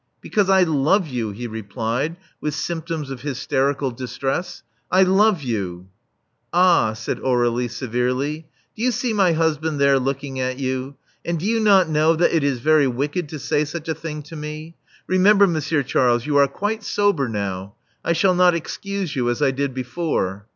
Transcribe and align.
"Because 0.19 0.49
I 0.49 0.63
love 0.63 1.07
you," 1.07 1.29
he 1.29 1.45
replied, 1.45 2.17
with 2.41 2.55
symptoms 2.55 3.11
of 3.11 3.21
hysterical 3.21 3.91
distress. 3.91 4.63
"I 4.89 5.03
love 5.03 5.43
you." 5.43 5.89
"Ah!" 6.51 6.93
said 6.93 7.19
Aur^lie 7.19 7.69
severely. 7.69 8.47
Do 8.75 8.81
you 8.81 8.89
see 8.91 9.13
my 9.13 9.33
husband 9.33 9.79
there 9.79 9.99
looking 9.99 10.39
at 10.39 10.57
you? 10.57 10.95
And 11.23 11.37
do 11.39 11.45
you 11.45 11.59
not 11.59 11.87
know 11.87 12.15
that 12.15 12.35
it 12.35 12.43
is 12.43 12.61
very 12.61 12.87
wicked 12.87 13.29
to 13.29 13.37
say 13.37 13.63
such 13.63 13.87
a 13.87 13.93
thing 13.93 14.23
to 14.23 14.35
me? 14.35 14.75
Remember, 15.05 15.45
Monsieur 15.45 15.83
Charles, 15.83 16.25
you 16.25 16.35
are 16.37 16.47
quite 16.47 16.83
sober 16.83 17.29
now. 17.29 17.75
I 18.03 18.13
shall 18.13 18.33
not 18.33 18.55
excuse 18.55 19.15
you 19.15 19.29
as 19.29 19.39
I 19.39 19.51
did 19.51 19.71
before." 19.75 20.47